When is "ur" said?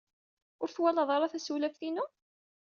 0.61-0.69